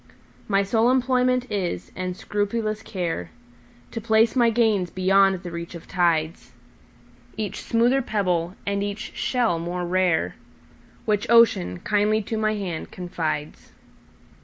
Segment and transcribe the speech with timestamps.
[0.47, 3.29] My sole employment is, and scrupulous care,
[3.91, 9.85] To place my gains beyond the reach of tides,—Each smoother pebble, and each shell more
[9.85, 10.33] rare,
[11.05, 13.73] Which Ocean kindly to my hand confides.